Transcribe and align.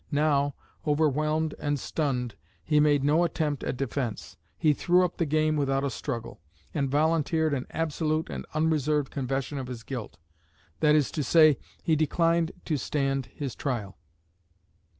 Now, 0.09 0.55
overwhelmed 0.87 1.53
and 1.59 1.79
stunned, 1.79 2.33
he 2.63 2.79
made 2.79 3.03
no 3.03 3.23
attempt 3.23 3.63
at 3.63 3.77
defence; 3.77 4.35
he 4.57 4.73
threw 4.73 5.05
up 5.05 5.17
the 5.17 5.27
game 5.27 5.55
without 5.57 5.83
a 5.83 5.91
struggle, 5.91 6.41
and 6.73 6.89
volunteered 6.89 7.53
an 7.53 7.67
absolute 7.69 8.27
and 8.27 8.47
unreserved 8.55 9.11
confession 9.11 9.59
of 9.59 9.67
his 9.67 9.83
guilt 9.83 10.17
that 10.79 10.95
is 10.95 11.11
to 11.11 11.23
say, 11.23 11.59
he 11.83 11.95
declined 11.95 12.51
to 12.65 12.77
stand 12.77 13.27
his 13.27 13.53
trial. 13.53 13.99